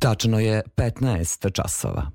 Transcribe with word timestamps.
Tačno 0.00 0.38
je 0.38 0.62
15 0.76 1.52
časova. 1.52 2.10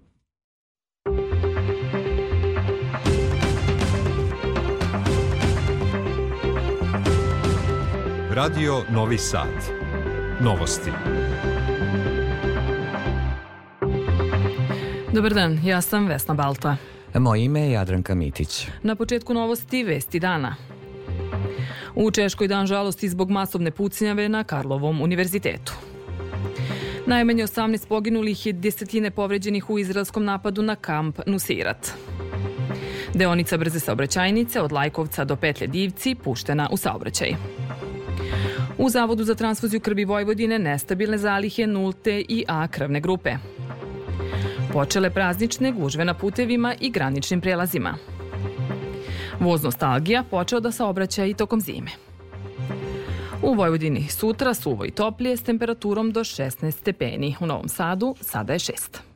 Radio 8.30 8.84
Novi 8.90 9.18
Sad. 9.18 9.48
Novosti. 10.42 10.92
Dobar 15.14 15.34
dan, 15.34 15.60
ja 15.64 15.82
sam 15.82 16.08
Vesna 16.08 16.34
Balta. 16.34 16.78
Moje 17.14 17.44
ime 17.44 17.62
je 17.62 17.72
Jadranka 17.72 18.16
Mitić. 18.16 18.68
Na 18.84 18.96
početku 18.96 19.34
novosti 19.34 19.84
Vesti 19.84 20.20
dana. 20.20 20.56
U 21.96 22.12
Češkoj 22.12 22.48
dan 22.48 22.68
žalosti 22.68 23.10
zbog 23.10 23.30
masovne 23.30 23.72
pucnjave 23.72 24.30
na 24.30 24.44
Karlovom 24.44 25.02
univerzitetu. 25.02 25.95
Najmanje 27.08 27.44
18 27.44 27.88
poginulih 27.88 28.48
i 28.48 28.54
desetine 28.54 29.12
povređenih 29.12 29.70
u 29.70 29.80
izraelskom 29.80 30.26
napadu 30.26 30.62
na 30.62 30.76
kamp 30.76 31.20
Nusirat. 31.26 31.92
Deonica 33.14 33.58
brze 33.58 33.80
saobraćajnice 33.80 34.62
od 34.62 34.72
Lajkovca 34.72 35.26
do 35.26 35.36
Petlje 35.36 35.68
Divci 35.68 36.16
puštena 36.16 36.70
u 36.72 36.78
saobraćaj. 36.78 37.36
U 38.78 38.90
Zavodu 38.90 39.24
za 39.24 39.36
transfuziju 39.36 39.80
krvi 39.80 40.06
Vojvodine 40.06 40.60
nestabilne 40.60 41.18
zalihe 41.18 41.68
nulte 41.68 42.24
i 42.30 42.46
A 42.48 42.68
krvne 42.68 43.00
grupe. 43.00 43.36
Počele 44.74 45.10
praznične 45.10 45.72
gužve 45.72 46.06
na 46.06 46.14
putevima 46.14 46.76
i 46.80 46.90
graničnim 46.90 47.42
prelazima. 47.42 47.96
Voz 49.40 49.64
nostalgija 49.64 50.24
počeo 50.24 50.60
da 50.60 50.72
saobraća 50.72 51.26
i 51.26 51.34
tokom 51.34 51.62
zime. 51.62 51.92
U 53.44 53.54
Vojvodini 53.54 54.08
sutra 54.10 54.54
suvo 54.54 54.86
i 54.86 54.92
toplije 54.92 55.38
s 55.38 55.44
temperaturom 55.44 56.12
do 56.12 56.20
16 56.20 56.72
stepeni. 56.72 57.36
U 57.40 57.46
Novom 57.46 57.70
Sadu 57.70 58.16
sada 58.22 58.54
je 58.54 58.60
6. 58.60 59.15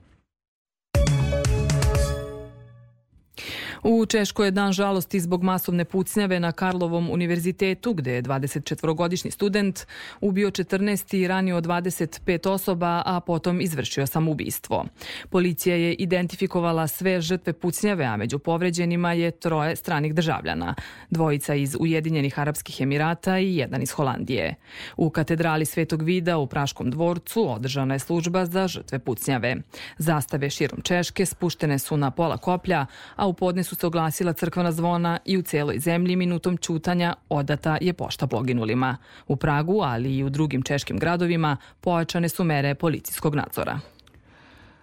U 3.83 4.05
Češkoj 4.05 4.47
je 4.47 4.52
dan 4.52 4.73
žalosti 4.73 5.19
zbog 5.19 5.44
masovne 5.44 5.85
pucnjave 5.85 6.39
na 6.39 6.52
Karlovom 6.52 7.09
univerzitetu, 7.11 7.94
gde 7.94 8.13
je 8.13 8.23
24-godišnji 8.23 9.31
student 9.31 9.88
ubio 10.21 10.52
14 10.52 11.16
i 11.16 11.27
ranio 11.27 11.61
25 11.61 12.49
osoba, 12.49 13.03
a 13.05 13.19
potom 13.19 13.61
izvršio 13.61 14.08
samoubistvo. 14.08 14.86
Policija 15.30 15.75
je 15.75 15.94
identifikovala 15.94 16.88
sve 16.88 17.21
žrtve 17.21 17.53
pucnjave, 17.53 18.05
a 18.05 18.17
među 18.17 18.39
povređenima 18.39 19.13
je 19.13 19.31
troje 19.31 19.75
stranih 19.75 20.14
državljana, 20.14 20.75
dvojica 21.09 21.55
iz 21.55 21.75
Ujedinjenih 21.80 22.39
Arapskih 22.39 22.81
Emirata 22.81 23.39
i 23.39 23.58
jedan 23.58 23.81
iz 23.81 23.91
Holandije. 23.91 24.55
U 24.97 25.09
katedrali 25.09 25.66
Svetog 25.66 26.02
Vida 26.02 26.38
u 26.38 26.47
Praškom 26.47 26.91
dvorcu 26.91 27.52
održana 27.52 27.93
je 27.93 27.99
služba 27.99 28.45
za 28.45 28.67
žrtve 28.67 28.99
pucnjave. 28.99 29.55
Zastave 29.97 30.49
širom 30.49 30.81
Češke 30.81 31.25
spuštene 31.25 31.80
su 31.80 31.97
na 31.97 32.11
pola 32.11 32.38
koplja, 32.38 32.86
a 33.16 33.27
u 33.27 33.33
podne 33.33 33.64
su 33.69 33.75
se 33.75 33.87
oglasila 33.87 34.33
crkvena 34.33 34.71
zvona 34.71 35.19
i 35.25 35.37
u 35.37 35.41
celoj 35.41 35.79
zemlji 35.79 36.15
minutom 36.15 36.57
čutanja 36.57 37.13
odata 37.29 37.77
je 37.81 37.93
pošta 37.93 38.27
poginulima. 38.27 38.97
U 39.27 39.35
Pragu, 39.35 39.81
ali 39.81 40.17
i 40.17 40.23
u 40.23 40.29
drugim 40.29 40.61
češkim 40.61 40.97
gradovima, 40.97 41.57
pojačane 41.81 42.29
su 42.29 42.43
mere 42.43 42.75
policijskog 42.75 43.35
nadzora. 43.35 43.79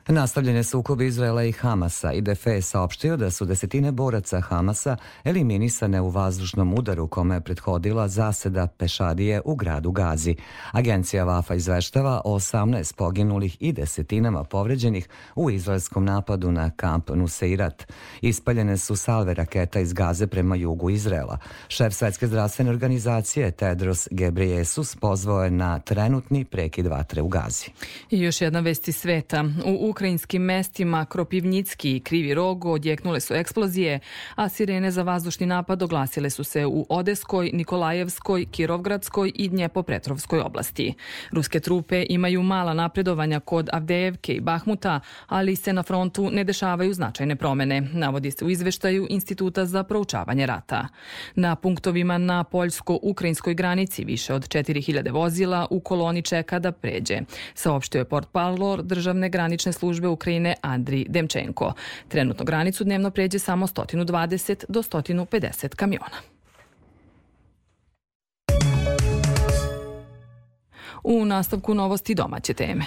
Nastavljene 0.09 0.65
sukobi 0.65 1.07
Izraela 1.07 1.45
i 1.45 1.53
Hamasa 1.53 2.13
i 2.13 2.21
DF 2.21 2.47
je 2.47 2.63
saopštio 2.63 3.17
da 3.17 3.31
su 3.31 3.45
desetine 3.45 3.93
boraca 3.93 4.41
Hamasa 4.41 4.97
eliminisane 5.25 6.01
u 6.01 6.09
vazdušnom 6.09 6.75
udaru 6.79 7.09
kome 7.09 7.35
je 7.35 7.41
prethodila 7.41 8.09
zaseda 8.09 8.67
pešadije 8.67 9.41
u 9.45 9.55
gradu 9.55 9.91
Gazi. 9.91 10.37
Agencija 10.73 11.25
Vafa 11.25 11.55
izveštava 11.55 12.21
o 12.25 12.39
18 12.39 12.95
poginulih 12.97 13.57
i 13.61 13.73
desetinama 13.73 14.45
povređenih 14.45 15.09
u 15.35 15.51
izraelskom 15.51 16.05
napadu 16.05 16.53
na 16.53 16.71
kamp 16.71 17.11
Nuseirat. 17.11 17.93
Ispaljene 18.21 18.77
su 18.79 18.97
salve 18.97 19.35
raketa 19.35 19.81
iz 19.81 19.93
Gaze 19.93 20.27
prema 20.27 20.57
jugu 20.57 20.91
Izraela. 20.91 21.39
Šef 21.69 21.95
Svetske 21.95 22.27
zdravstvene 22.27 22.71
organizacije 22.71 23.51
Tedros 23.51 24.09
Gebreyesus 24.11 24.99
pozvao 25.01 25.45
je 25.45 25.51
na 25.51 25.79
trenutni 25.79 26.45
prekid 26.45 26.87
vatre 26.87 27.23
u 27.23 27.29
Gazi. 27.29 27.67
I 28.11 28.21
još 28.21 28.41
jedna 28.41 28.61
vesti 28.61 28.93
sveta. 28.93 29.45
U 29.65 29.96
ukrajinskim 29.97 30.43
mestima 30.43 31.05
Kropivnicki 31.05 31.97
i 31.97 32.01
Krivi 32.01 32.35
Rog 32.35 32.65
odjeknule 32.65 33.21
su 33.21 33.35
eksplozije, 33.35 34.01
a 34.35 34.49
sirene 34.49 34.91
za 34.91 35.03
vazdušni 35.03 35.47
napad 35.47 35.83
oglasile 35.83 36.31
su 36.31 36.45
se 36.45 36.67
u 36.67 36.87
Odeskoj, 36.89 37.51
Nikolajevskoj, 37.53 38.47
Kirovgradskoj 38.51 39.33
i 39.35 39.49
Dnjepopetrovskoj 39.49 40.41
oblasti. 40.41 40.95
Ruske 41.33 41.61
trupe 41.61 42.07
imaju 42.09 42.43
mala 42.43 42.75
napredovanja 42.75 43.41
kod 43.41 43.69
Avdejevke 43.73 44.33
i 44.33 44.41
Bahmuta, 44.41 45.01
ali 45.27 45.57
se 45.57 45.73
na 45.73 45.83
frontu 45.83 46.31
ne 46.31 46.45
dešavaju 46.45 46.95
značajne 46.95 47.37
promene, 47.37 47.81
navodi 47.81 48.31
se 48.31 48.45
u 48.45 48.51
izveštaju 48.51 49.07
Instituta 49.11 49.65
za 49.65 49.83
proučavanje 49.83 50.47
rata. 50.47 50.89
Na 51.35 51.57
punktovima 51.57 52.19
na 52.19 52.45
poljsko-ukrajinskoj 52.45 53.55
granici 53.55 54.05
više 54.05 54.35
od 54.35 54.49
4000 54.49 55.13
vozila 55.13 55.67
u 55.71 55.81
koloni 55.81 56.23
čeka 56.23 56.59
da 56.59 56.73
pređe, 56.73 57.21
saopštio 57.55 57.99
je 57.99 58.05
port 58.05 58.29
Parlor 58.33 58.83
državne 58.83 59.29
granične 59.29 59.73
službe 59.73 59.86
službe 59.87 60.09
Ukrajine 60.09 60.55
Andri 60.63 61.07
Demčenko. 61.09 61.73
Trenutno 62.09 62.45
granicu 62.45 62.85
dnevno 62.85 63.11
pređe 63.11 63.39
samo 63.39 63.67
120 63.67 64.65
do 64.69 64.83
150 64.83 65.75
kamiona. 65.77 66.17
U 71.05 71.25
nastavku 71.25 71.75
novosti 71.75 72.15
domaće 72.15 72.55
teme. 72.55 72.85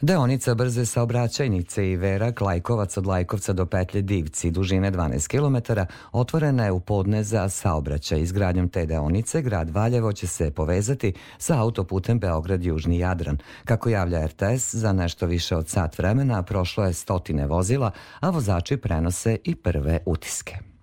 Deonica 0.00 0.54
brze 0.54 0.86
saobraćajnice 0.86 1.90
i 1.90 1.96
Verak 1.96 2.40
Lajkovac 2.40 2.96
od 2.96 3.06
Lajkovca 3.06 3.52
do 3.52 3.66
petlje 3.66 4.02
Divci 4.02 4.50
dužine 4.50 4.92
12 4.92 5.28
km 5.28 5.80
otvorena 6.12 6.64
je 6.64 6.72
u 6.72 6.80
podne 6.80 7.22
za 7.24 7.48
saobraćaj. 7.48 8.20
Izgradnjom 8.20 8.68
te 8.68 8.86
deonice 8.86 9.42
grad 9.42 9.70
Valjevo 9.70 10.12
će 10.12 10.26
se 10.26 10.50
povezati 10.50 11.12
sa 11.38 11.60
autoputem 11.60 12.20
Beograd-Južni 12.20 12.98
Jadran. 12.98 13.38
Kako 13.64 13.88
javlja 13.88 14.26
RTS, 14.26 14.74
za 14.74 14.92
nešto 14.92 15.26
više 15.26 15.56
od 15.56 15.68
sat 15.68 15.98
vremena 15.98 16.42
prošlo 16.42 16.84
je 16.84 16.92
stotine 16.92 17.46
vozila, 17.46 17.90
a 18.20 18.30
vozači 18.30 18.76
prenose 18.76 19.36
i 19.44 19.54
prve 19.54 19.98
utiske. 20.06 20.75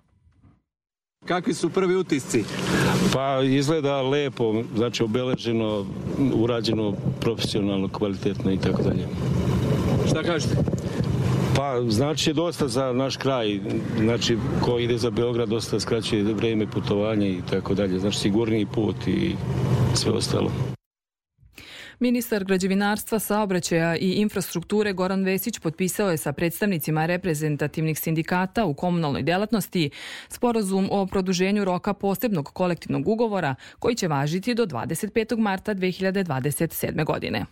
Kakvi 1.26 1.54
su 1.54 1.70
prvi 1.70 1.96
utisci? 1.96 2.44
Pa 3.14 3.42
izgleda 3.44 4.02
lepo, 4.02 4.64
znači 4.76 5.04
obeleženo, 5.04 5.86
urađeno 6.34 6.94
profesionalno, 7.20 7.88
kvalitetno 7.88 8.52
i 8.52 8.58
tako 8.58 8.84
dalje. 8.84 9.08
Šta 10.08 10.24
kažete? 10.24 10.56
Pa 11.56 11.82
znači 11.90 12.34
dosta 12.34 12.68
za 12.68 12.94
naš 12.94 13.18
kraj, 13.18 13.60
znači 14.00 14.38
ko 14.62 14.80
ide 14.80 14.98
za 14.98 15.10
Beograd 15.10 15.50
dosta 15.50 15.80
skraćuje 15.80 16.24
vreme 16.24 16.68
putovanja 16.68 17.28
i 17.28 17.42
tako 17.50 17.74
dalje, 17.74 18.00
znači 18.00 18.20
sigurniji 18.20 18.66
put 18.66 19.08
i 19.08 19.36
sve 19.94 20.12
ostalo. 20.12 20.52
Ministar 22.03 22.44
građevinarstva, 22.44 23.19
saobraćaja 23.19 23.96
i 23.97 24.12
infrastrukture 24.12 24.94
Goran 24.94 25.24
Vesić 25.24 25.59
potpisao 25.59 26.12
je 26.12 26.18
sa 26.18 26.34
predstavnicima 26.34 27.06
reprezentativnih 27.06 28.00
sindikata 28.00 28.66
u 28.66 28.74
komunalnoj 28.74 29.24
delatnosti 29.24 29.90
sporazum 30.30 30.90
o 30.92 31.06
produženju 31.06 31.66
roka 31.66 31.94
posebnog 31.94 32.50
kolektivnog 32.53 33.08
ugovora 33.08 33.56
koji 33.80 33.96
će 33.96 34.08
važiti 34.08 34.56
do 34.56 34.66
25. 34.66 35.38
marta 35.38 35.75
2027. 35.75 37.06
godine. 37.06 37.46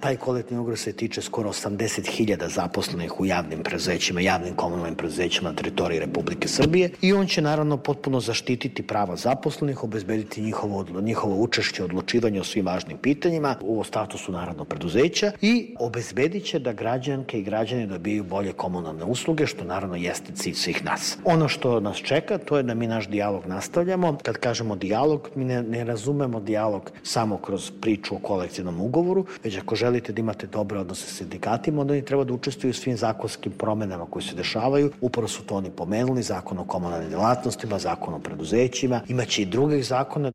Taj 0.00 0.16
kolektivni 0.16 0.60
ugovor 0.60 0.78
se 0.78 0.92
tiče 0.92 1.22
skoro 1.22 1.50
80.000 1.50 2.48
zaposlenih 2.48 3.20
u 3.20 3.26
javnim 3.26 3.62
preduzećima, 3.62 4.20
javnim 4.20 4.54
komunalnim 4.54 4.94
preduzećima 4.94 5.50
na 5.50 5.56
teritoriji 5.56 6.00
Republike 6.00 6.48
Srbije 6.48 6.90
i 7.00 7.12
on 7.12 7.26
će 7.26 7.42
naravno 7.42 7.76
potpuno 7.76 8.20
zaštititi 8.20 8.82
prava 8.82 9.16
zaposlenih, 9.16 9.84
obezbediti 9.84 10.42
njihovo, 10.42 10.84
njihovo 11.02 11.36
učešće 11.42 11.84
odlučivanje 11.84 12.40
o 12.40 12.44
svim 12.44 12.66
važnim 12.66 12.98
pitanjima 12.98 13.56
u 13.60 13.84
statusu 13.84 14.32
naravno 14.32 14.64
preduzeća 14.64 15.32
i 15.40 15.74
obezbedit 15.78 16.44
će 16.44 16.58
da 16.58 16.72
građanke 16.72 17.38
i 17.38 17.42
građani 17.42 17.86
dobiju 17.86 18.24
bolje 18.24 18.52
komunalne 18.52 19.04
usluge, 19.04 19.46
što 19.46 19.64
naravno 19.64 19.96
jeste 19.96 20.32
cilj 20.32 20.54
svih 20.54 20.84
nas. 20.84 21.18
Ono 21.24 21.48
što 21.48 21.80
nas 21.80 21.96
čeka, 21.96 22.38
to 22.38 22.56
je 22.56 22.62
da 22.62 22.74
mi 22.74 22.86
naš 22.86 23.08
dijalog 23.08 23.46
nastavljamo. 23.46 24.18
Kad 24.22 24.36
kažemo 24.36 24.76
dijalog, 24.76 25.30
mi 25.34 25.44
ne, 25.44 25.62
ne 25.62 25.84
razumemo 25.84 26.40
dijalog 26.40 26.92
samo 27.02 27.36
kroz 27.36 27.70
priču 27.80 28.14
o 28.14 28.18
kolektivnom 28.18 28.80
ugovoru, 28.80 29.26
već 29.44 29.58
ako 29.58 29.76
želite 29.84 30.12
da 30.12 30.20
imate 30.20 30.46
dobre 30.46 30.78
odnose 30.78 31.06
sa 31.06 31.14
sindikatima, 31.14 31.80
onda 31.80 31.92
oni 31.92 32.04
treba 32.04 32.24
da 32.24 32.32
učestvuju 32.32 32.70
u 32.70 32.74
svim 32.74 32.96
zakonskim 32.96 33.52
promenama 33.52 34.06
koje 34.10 34.22
se 34.22 34.34
dešavaju. 34.34 34.92
Upravo 35.00 35.28
su 35.28 35.42
to 35.46 35.56
oni 35.56 35.70
pomenuli, 35.70 36.22
zakon 36.22 36.58
o 36.58 36.64
komunalnim 36.64 37.10
delatnostima, 37.10 37.78
zakon 37.78 38.14
o 38.14 38.18
preduzećima, 38.18 39.00
imaće 39.08 39.42
i 39.42 39.46
drugih 39.46 39.84
zakona. 39.86 40.32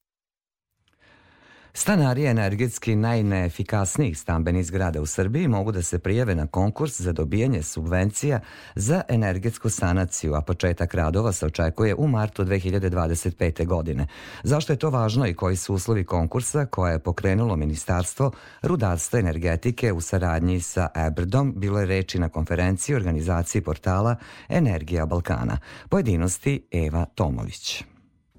Stanari 1.74 2.26
energetski 2.26 2.96
najneefikasnijih 2.96 4.20
stambenih 4.20 4.66
zgrada 4.66 5.02
u 5.02 5.06
Srbiji 5.06 5.48
mogu 5.48 5.72
da 5.72 5.82
se 5.82 6.00
prijave 6.00 6.36
na 6.36 6.48
konkurs 6.48 7.02
za 7.02 7.12
dobijanje 7.12 7.64
subvencija 7.64 8.40
za 8.76 9.02
energetsku 9.08 9.70
sanaciju, 9.70 10.36
a 10.36 10.42
početak 10.42 10.94
radova 10.94 11.34
se 11.34 11.46
očekuje 11.46 11.96
u 11.96 12.08
martu 12.08 12.44
2025. 12.44 13.66
godine. 13.66 14.08
Zašto 14.44 14.74
je 14.74 14.78
to 14.78 14.90
važno 14.90 15.28
i 15.28 15.34
koji 15.34 15.56
su 15.56 15.74
uslovi 15.74 16.04
konkursa 16.04 16.66
koje 16.66 16.92
je 16.92 17.00
pokrenulo 17.00 17.56
Ministarstvo 17.56 18.32
rudarstva 18.62 19.20
energetike 19.20 19.94
u 19.94 20.02
saradnji 20.02 20.62
sa 20.62 20.88
Ebrdom, 21.08 21.54
bilo 21.56 21.80
je 21.80 21.86
reči 21.86 22.20
na 22.20 22.30
konferenciji 22.30 22.96
organizaciji 22.96 23.62
portala 23.62 24.16
Energija 24.50 25.06
Balkana. 25.06 25.58
Pojedinosti 25.90 26.68
Eva 26.72 27.06
Tomović. 27.06 27.84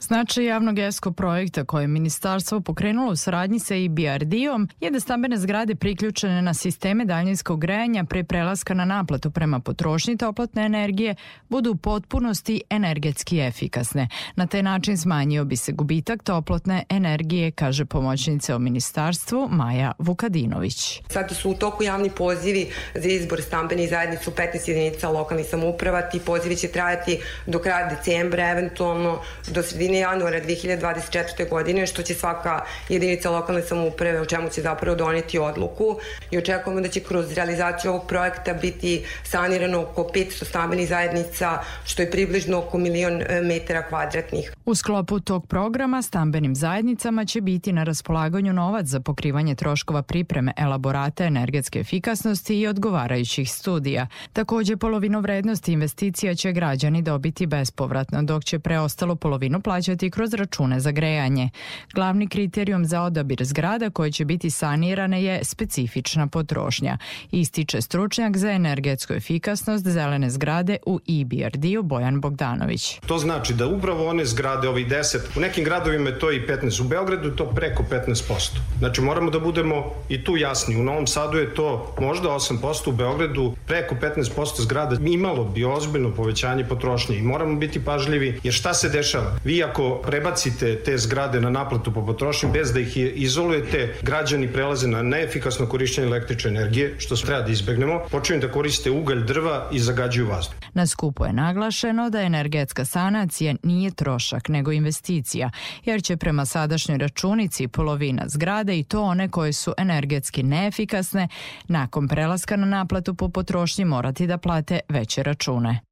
Značaj 0.02 0.44
javnog 0.44 0.78
ESCO 0.78 1.12
projekta 1.12 1.64
koje 1.64 1.82
je 1.82 1.88
ministarstvo 1.88 2.60
pokrenulo 2.60 3.12
u 3.12 3.16
saradnji 3.16 3.58
sa 3.58 3.74
IBRD-om 3.74 4.68
je 4.80 4.90
da 4.90 5.00
stambene 5.00 5.36
zgrade 5.36 5.74
priključene 5.74 6.42
na 6.42 6.54
sisteme 6.54 7.04
daljinskog 7.04 7.60
grejanja 7.60 8.04
pre 8.04 8.24
prelaska 8.24 8.74
na 8.74 8.84
naplatu 8.84 9.30
prema 9.30 9.60
potrošnji 9.60 10.16
toplotne 10.16 10.64
energije 10.64 11.14
budu 11.48 11.70
u 11.70 11.76
potpunosti 11.76 12.62
energetski 12.70 13.40
efikasne. 13.40 14.08
Na 14.36 14.46
taj 14.46 14.62
način 14.62 14.98
smanjio 14.98 15.44
bi 15.44 15.56
se 15.56 15.72
gubitak 15.72 16.22
toplotne 16.22 16.84
energije, 16.88 17.50
kaže 17.50 17.84
pomoćnica 17.84 18.56
o 18.56 18.58
ministarstvu 18.58 19.48
Maja 19.50 19.92
Vukadinović. 19.98 21.02
Sada 21.08 21.34
su 21.34 21.50
u 21.50 21.54
toku 21.54 21.82
javni 21.82 22.10
pozivi 22.10 22.70
za 22.94 23.08
izbor 23.08 23.42
stambenih 23.42 23.90
zajednica 23.90 24.30
u 24.30 24.34
15 24.34 24.68
jedinica 24.68 25.08
lokalnih 25.08 25.46
samuprava. 25.46 26.02
Ti 26.02 26.20
pozivi 26.26 26.56
će 26.56 26.68
trajati 26.68 27.18
do 27.46 27.58
kraja 27.58 27.90
decembra, 27.90 28.50
eventualno 28.50 29.18
do 29.48 29.62
sredine 29.62 29.89
sredine 29.90 29.98
januara 29.98 30.40
2024. 30.40 31.48
godine, 31.50 31.86
što 31.86 32.02
će 32.02 32.14
svaka 32.14 32.60
jedinica 32.88 33.30
lokalne 33.30 33.62
samouprave, 33.62 34.20
o 34.20 34.24
čemu 34.24 34.48
će 34.48 34.62
zapravo 34.62 34.96
doneti 34.96 35.38
odluku 35.38 35.96
i 36.30 36.38
očekujemo 36.38 36.80
da 36.80 36.88
će 36.88 37.00
kroz 37.00 37.32
realizaciju 37.32 37.90
ovog 37.90 38.06
projekta 38.08 38.54
biti 38.54 39.04
sanirano 39.22 39.80
oko 39.80 40.02
500 40.14 40.44
stambenih 40.44 40.88
zajednica, 40.88 41.58
što 41.84 42.02
je 42.02 42.10
približno 42.10 42.58
oko 42.58 42.78
milion 42.78 43.22
e, 43.22 43.40
metara 43.42 43.82
kvadratnih. 43.88 44.52
U 44.64 44.74
sklopu 44.74 45.20
tog 45.20 45.46
programa 45.46 46.02
stambenim 46.02 46.54
zajednicama 46.54 47.24
će 47.24 47.40
biti 47.40 47.72
na 47.72 47.84
raspolaganju 47.84 48.52
novac 48.52 48.86
za 48.86 49.00
pokrivanje 49.00 49.54
troškova 49.54 50.02
pripreme 50.02 50.52
elaborata 50.56 51.24
energetske 51.24 51.80
efikasnosti 51.80 52.60
i 52.60 52.66
odgovarajućih 52.66 53.50
studija. 53.50 54.06
Takođe, 54.32 54.76
polovinu 54.76 55.20
vrednosti 55.20 55.72
investicija 55.72 56.34
će 56.34 56.52
građani 56.52 57.02
dobiti 57.02 57.46
bespovratno, 57.46 58.22
dok 58.22 58.44
će 58.44 58.58
preostalo 58.58 59.16
polovinu 59.16 59.60
plaćati 59.60 59.79
plaćati 59.80 60.10
kroz 60.10 60.34
račune 60.34 60.80
za 60.80 60.90
grejanje. 60.90 61.50
Glavni 61.94 62.28
kriterijum 62.28 62.84
za 62.84 63.02
odabir 63.02 63.44
zgrada 63.44 63.90
koje 63.90 64.12
će 64.12 64.24
biti 64.24 64.50
sanirane 64.50 65.22
je 65.22 65.44
specifična 65.44 66.26
potrošnja. 66.26 66.98
Ističe 67.30 67.80
stručnjak 67.82 68.36
za 68.36 68.50
energetsku 68.50 69.12
efikasnost 69.12 69.86
zelene 69.86 70.30
zgrade 70.30 70.76
u 70.86 71.00
EBRD-u 71.08 71.82
Bojan 71.82 72.20
Bogdanović. 72.20 73.00
To 73.06 73.18
znači 73.18 73.54
da 73.54 73.66
upravo 73.66 74.08
one 74.08 74.24
zgrade, 74.24 74.68
ovi 74.68 74.84
10, 74.84 75.18
u 75.36 75.40
nekim 75.40 75.64
gradovima 75.64 76.08
je 76.08 76.18
to 76.18 76.32
i 76.32 76.40
15, 76.40 76.80
u 76.80 76.88
Beogradu 76.88 77.28
je 77.28 77.36
to 77.36 77.46
preko 77.46 77.84
15%. 77.90 78.58
Znači 78.78 79.00
moramo 79.00 79.30
da 79.30 79.40
budemo 79.40 79.84
i 80.08 80.24
tu 80.24 80.36
jasni. 80.36 80.76
U 80.76 80.84
Novom 80.84 81.06
Sadu 81.06 81.38
je 81.38 81.54
to 81.54 81.94
možda 82.00 82.28
8%, 82.28 82.88
u 82.88 82.92
Beogradu 82.92 83.54
preko 83.66 83.94
15% 83.94 84.62
zgrada 84.62 84.96
imalo 85.06 85.44
bi 85.44 85.64
ozbiljno 85.64 86.14
povećanje 86.14 86.64
potrošnje 86.64 87.16
i 87.16 87.22
moramo 87.22 87.56
biti 87.56 87.84
pažljivi 87.84 88.40
jer 88.42 88.54
šta 88.54 88.74
se 88.74 88.88
dešava? 88.88 89.30
Vi 89.44 89.56
ako 89.70 90.02
prebacite 90.02 90.82
te 90.84 90.98
zgrade 90.98 91.40
na 91.40 91.50
naplatu 91.50 91.92
po 91.92 92.06
potrošnji 92.06 92.50
bez 92.52 92.72
da 92.72 92.80
ih 92.80 92.96
izolujete, 92.96 93.94
građani 94.02 94.52
prelaze 94.52 94.88
na 94.88 95.02
neefikasno 95.02 95.66
korišćenje 95.66 96.06
električne 96.06 96.50
energije, 96.50 96.94
što 96.98 97.16
treba 97.16 97.42
da 97.42 97.52
izbegnemo, 97.52 98.00
počinju 98.10 98.40
da 98.40 98.52
koriste 98.52 98.90
ugalj 98.90 99.24
drva 99.24 99.68
i 99.72 99.78
zagađuju 99.78 100.28
vazduh. 100.28 100.54
Na 100.74 100.86
skupu 100.86 101.24
je 101.24 101.32
naglašeno 101.32 102.10
da 102.10 102.22
energetska 102.22 102.84
sanacija 102.84 103.54
nije 103.62 103.90
trošak, 103.90 104.48
nego 104.48 104.72
investicija, 104.72 105.50
jer 105.84 106.02
će 106.02 106.16
prema 106.16 106.46
sadašnjoj 106.46 106.98
računici 106.98 107.68
polovina 107.68 108.22
zgrade 108.28 108.78
i 108.78 108.84
to 108.84 109.02
one 109.02 109.28
koje 109.28 109.52
su 109.52 109.74
energetski 109.78 110.42
neefikasne, 110.42 111.28
nakon 111.68 112.08
prelaska 112.08 112.56
na 112.56 112.66
naplatu 112.66 113.14
po 113.14 113.28
potrošnji 113.28 113.84
morati 113.84 114.26
da 114.26 114.38
plate 114.38 114.80
veće 114.88 115.22
račune. 115.22 115.89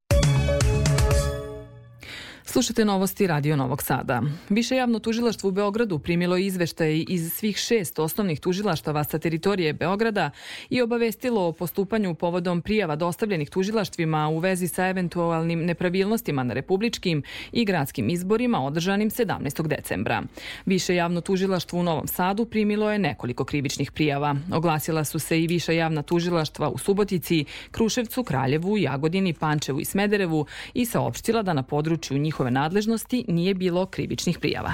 Slušate 2.51 2.85
novosti 2.85 3.27
Radio 3.27 3.55
Novog 3.55 3.83
Sada. 3.83 4.21
Više 4.49 4.75
javno 4.75 4.99
tužilaštvo 4.99 5.47
u 5.47 5.51
Beogradu 5.51 5.99
primilo 5.99 6.37
izveštaj 6.37 7.05
iz 7.07 7.33
svih 7.33 7.57
šest 7.57 7.99
osnovnih 7.99 8.39
tužilaštava 8.39 9.03
sa 9.03 9.19
teritorije 9.19 9.73
Beograda 9.73 10.31
i 10.69 10.81
obavestilo 10.81 11.47
o 11.47 11.51
postupanju 11.51 12.15
povodom 12.15 12.61
prijava 12.61 12.95
dostavljenih 12.95 13.49
tužilaštvima 13.49 14.27
u 14.27 14.39
vezi 14.39 14.67
sa 14.67 14.87
eventualnim 14.87 15.65
nepravilnostima 15.65 16.43
na 16.43 16.53
republičkim 16.53 17.23
i 17.51 17.65
gradskim 17.65 18.09
izborima 18.09 18.65
održanim 18.65 19.09
17. 19.09 19.67
decembra. 19.67 20.23
Više 20.65 20.95
javno 20.95 21.21
tužilaštvo 21.21 21.79
u 21.79 21.83
Novom 21.83 22.07
Sadu 22.07 22.45
primilo 22.45 22.91
je 22.91 22.99
nekoliko 22.99 23.45
krivičnih 23.45 23.91
prijava. 23.91 24.35
Oglasila 24.53 25.03
su 25.03 25.19
se 25.19 25.41
i 25.41 25.47
više 25.47 25.75
javna 25.75 26.01
tužilaštva 26.01 26.69
u 26.69 26.77
Subotici, 26.77 27.45
Kruševcu, 27.71 28.23
Kraljevu, 28.23 28.77
Jagodini, 28.77 29.33
Pančevu 29.33 29.79
i 29.79 29.85
Smederevu 29.85 30.45
i 30.73 30.85
saopštila 30.85 31.41
da 31.41 31.53
na 31.53 31.63
području 31.63 32.17
njih 32.17 32.38
njihove 32.39 32.51
nadležnosti 32.51 33.25
nije 33.27 33.53
bilo 33.53 33.85
krivičnih 33.85 34.39
prijava. 34.39 34.73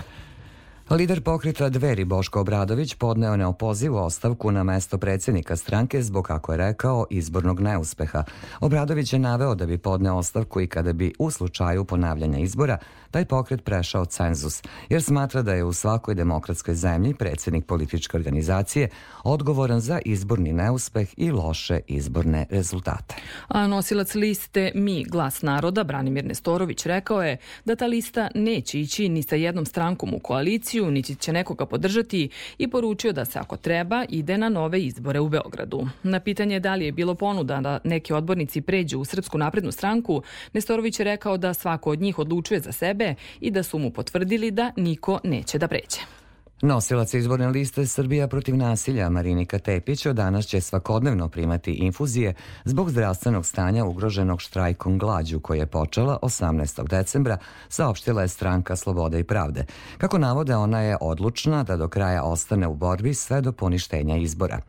Lider 0.90 1.22
pokreta 1.22 1.70
Dveri 1.70 2.06
Boško 2.06 2.42
Obradović 2.42 2.96
podneo 2.96 3.36
neopozivu 3.36 3.98
ostavku 3.98 4.52
na 4.52 4.64
mesto 4.64 4.98
predsednika 4.98 5.56
stranke 5.56 6.02
zbog, 6.02 6.26
kako 6.26 6.52
je 6.52 6.58
rekao, 6.58 7.06
izbornog 7.10 7.60
neuspeha. 7.60 8.24
Obradović 8.60 9.14
je 9.14 9.20
naveo 9.20 9.56
da 9.56 9.66
bi 9.66 9.78
podneo 9.78 10.16
ostavku 10.16 10.62
i 10.62 10.68
kada 10.68 10.94
bi 10.94 11.14
u 11.20 11.32
slučaju 11.32 11.86
ponavljanja 11.86 12.40
izbora 12.40 12.78
taj 13.12 13.26
pokret 13.26 13.64
prešao 13.64 14.06
cenzus, 14.06 14.64
jer 14.90 15.04
smatra 15.04 15.42
da 15.42 15.54
je 15.54 15.64
u 15.64 15.74
svakoj 15.74 16.16
demokratskoj 16.16 16.76
zemlji 16.76 17.14
predsednik 17.14 17.66
političke 17.66 18.18
organizacije 18.18 18.90
odgovoran 19.24 19.80
za 19.80 20.00
izborni 20.06 20.54
neuspeh 20.54 21.10
i 21.18 21.32
loše 21.32 21.80
izborne 21.88 22.46
rezultate. 22.50 23.16
A 23.48 23.68
nosilac 23.68 24.16
liste 24.16 24.72
Mi 24.76 25.04
glas 25.04 25.42
naroda 25.42 25.84
Branimir 25.84 26.26
Nestorović 26.26 26.86
rekao 26.86 27.24
je 27.24 27.38
da 27.66 27.76
ta 27.76 27.86
lista 27.86 28.30
neće 28.36 28.80
ići 28.80 29.10
ni 29.10 29.24
sa 29.24 29.36
jednom 29.36 29.66
strankom 29.66 30.14
u 30.14 30.20
koaliciju, 30.20 30.75
niti 30.82 31.16
će 31.16 31.34
nekoga 31.34 31.66
podržati 31.66 32.30
i 32.58 32.68
poručio 32.68 33.14
da 33.14 33.26
se 33.26 33.40
ako 33.40 33.58
treba 33.58 34.06
ide 34.10 34.38
na 34.38 34.50
nove 34.50 34.82
izbore 34.82 35.20
u 35.20 35.30
Beogradu. 35.30 35.88
Na 36.04 36.20
pitanje 36.20 36.60
da 36.60 36.76
li 36.76 36.86
je 36.86 36.92
bilo 36.92 37.16
ponuda 37.16 37.62
da 37.62 37.80
neki 37.84 38.14
odbornici 38.14 38.62
pređu 38.62 39.00
u 39.00 39.06
Srpsku 39.06 39.38
naprednu 39.38 39.72
stranku, 39.72 40.22
Nestorović 40.54 41.00
je 41.00 41.04
rekao 41.04 41.38
da 41.38 41.54
svako 41.54 41.92
od 41.92 42.02
njih 42.02 42.20
odlučuje 42.20 42.60
za 42.60 42.72
sebe 42.72 43.16
i 43.42 43.52
da 43.52 43.64
su 43.64 43.80
mu 43.80 43.92
potvrdili 43.92 44.52
da 44.52 44.72
niko 44.76 45.20
neće 45.24 45.58
da 45.58 45.68
pređe. 45.68 46.25
Nosilac 46.62 47.14
izborne 47.14 47.48
liste 47.48 47.86
Srbija 47.86 48.28
protiv 48.28 48.58
nasilja 48.58 49.10
Marinika 49.10 49.60
Tepić 49.60 50.06
od 50.06 50.16
danas 50.16 50.46
će 50.46 50.62
svakodnevno 50.62 51.30
primati 51.30 51.72
infuzije 51.72 52.34
zbog 52.66 52.90
zdravstvenog 52.90 53.46
stanja 53.46 53.86
ugroženog 53.86 54.42
štrajkom 54.42 54.98
glađu 54.98 55.40
koji 55.40 55.60
je 55.60 55.66
počela 55.66 56.20
18. 56.22 56.88
decembra, 56.88 57.38
saopštila 57.70 58.22
je 58.22 58.28
stranka 58.28 58.76
Slobode 58.76 59.20
i 59.20 59.24
pravde. 59.24 59.66
Kako 59.98 60.18
navode, 60.18 60.56
ona 60.56 60.82
je 60.82 60.98
odlučna 61.02 61.64
da 61.64 61.78
do 61.78 61.88
kraja 61.88 62.24
ostane 62.24 62.68
u 62.68 62.76
borbi 62.76 63.14
sve 63.14 63.42
do 63.42 63.52
poništenja 63.52 64.18
izbora. 64.18 64.60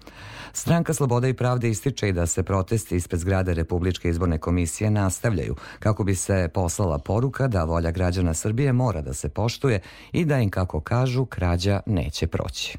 Stranka 0.53 0.95
Sloboda 0.95 1.29
i 1.29 1.35
pravde 1.35 1.71
ističe 1.71 2.09
i 2.09 2.13
da 2.13 2.27
se 2.27 2.43
protesti 2.43 2.97
ispred 2.97 3.21
zgrade 3.21 3.55
Republičke 3.55 4.09
izborne 4.09 4.39
komisije 4.39 4.91
nastavljaju 4.91 5.55
kako 5.79 6.05
bi 6.05 6.15
se 6.15 6.49
poslala 6.55 6.99
poruka 6.99 7.49
da 7.49 7.65
volja 7.65 7.91
građana 7.91 8.35
Srbije 8.35 8.73
mora 8.73 9.01
da 9.01 9.15
se 9.15 9.29
poštuje 9.29 9.81
i 10.13 10.25
da 10.25 10.39
im, 10.39 10.51
kako 10.51 10.81
kažu, 10.81 11.25
krađa 11.25 11.81
neće 11.87 12.27
proći. 12.27 12.79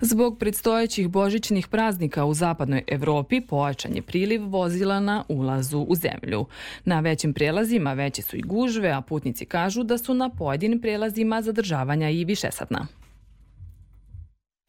Zbog 0.00 0.38
predstojećih 0.38 1.08
božićnih 1.08 1.68
praznika 1.68 2.24
u 2.24 2.34
zapadnoj 2.34 2.82
Evropi 2.86 3.40
pojačan 3.40 3.96
je 3.96 4.02
priliv 4.02 4.48
vozila 4.48 5.00
na 5.00 5.24
ulazu 5.28 5.78
u 5.78 5.94
zemlju. 5.94 6.46
Na 6.84 7.00
većim 7.00 7.34
prelazima 7.34 7.92
veće 7.92 8.22
su 8.22 8.36
i 8.36 8.42
gužve, 8.42 8.90
a 8.90 9.00
putnici 9.00 9.46
kažu 9.46 9.82
da 9.82 9.98
su 9.98 10.14
na 10.14 10.28
pojedinim 10.28 10.80
prelazima 10.80 11.42
zadržavanja 11.42 12.10
i 12.10 12.24
višesatna. 12.24 12.86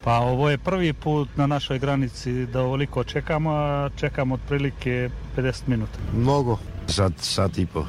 Pa 0.04 0.18
ovo 0.18 0.50
je 0.50 0.58
prvi 0.58 0.92
put 0.92 1.28
na 1.36 1.46
našoj 1.46 1.78
granici 1.78 2.46
da 2.46 2.60
ovoliko 2.60 3.04
čekamo, 3.04 3.50
a 3.50 3.90
čekamo 3.96 4.34
otprilike 4.34 5.10
50 5.36 5.62
minuta. 5.66 5.98
Mnogo, 6.16 6.58
sat, 6.86 7.12
sat 7.16 7.58
i 7.58 7.66
po. 7.66 7.84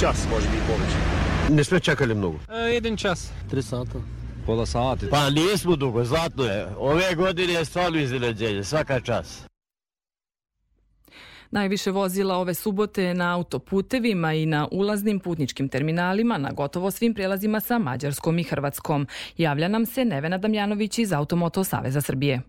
Čas 0.00 0.26
može 0.32 0.46
biti 0.46 0.62
poveće. 0.66 1.19
Ne 1.50 1.64
sme 1.64 1.80
čekali 1.80 2.14
mnogo. 2.14 2.38
E, 2.48 2.74
jedan 2.74 2.96
čas. 2.96 3.30
Tri 3.50 3.62
sata. 3.62 3.98
Pola 4.46 4.66
sati. 4.66 5.06
Pa 5.10 5.30
nismo 5.30 5.76
dugo, 5.76 6.04
zlatno 6.04 6.44
je. 6.44 6.66
Ove 6.78 7.14
godine 7.14 7.52
je 7.52 7.64
stvarno 7.64 7.98
iznenađenje, 7.98 8.64
svaka 8.64 9.00
čas. 9.00 9.46
Najviše 11.50 11.90
vozila 11.90 12.36
ove 12.36 12.54
subote 12.54 13.14
na 13.14 13.34
autoputevima 13.34 14.34
i 14.34 14.46
na 14.46 14.68
ulaznim 14.70 15.20
putničkim 15.20 15.68
terminalima 15.68 16.38
na 16.38 16.50
gotovo 16.52 16.90
svim 16.90 17.14
prelazima 17.14 17.60
sa 17.60 17.78
Mađarskom 17.78 18.38
i 18.38 18.42
Hrvatskom. 18.42 19.06
Javlja 19.36 19.68
nam 19.68 19.86
se 19.86 20.04
Nevena 20.04 20.38
Damjanović 20.38 20.98
iz 20.98 21.12
Automoto 21.12 21.64
Saveza 21.64 22.00
Srbije. 22.00 22.40